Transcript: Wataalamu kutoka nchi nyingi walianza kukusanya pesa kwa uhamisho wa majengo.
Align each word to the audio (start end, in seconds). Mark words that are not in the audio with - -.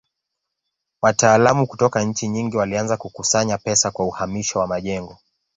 Wataalamu 1.01 1.67
kutoka 1.67 2.03
nchi 2.03 2.27
nyingi 2.27 2.57
walianza 2.57 2.97
kukusanya 2.97 3.57
pesa 3.57 3.91
kwa 3.91 4.05
uhamisho 4.05 4.59
wa 4.59 4.67
majengo. 4.67 5.17